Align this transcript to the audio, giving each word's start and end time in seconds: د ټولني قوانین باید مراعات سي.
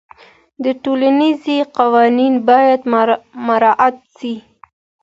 د 0.63 0.65
ټولني 0.83 1.31
قوانین 1.77 2.33
باید 2.49 2.81
مراعات 3.47 3.95
سي. 4.17 4.33